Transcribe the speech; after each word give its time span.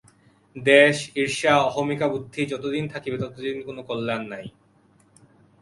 দ্বেষ, 0.55 0.97
ঈর্ষা, 1.15 1.53
অহমিকাবুদ্ধি 1.69 2.41
যতদিন 2.45 2.83
থাকিবে, 2.93 3.17
ততদিন 3.23 3.57
কোন 3.67 3.77
কল্যাণ 3.89 4.21
নাই। 4.33 4.45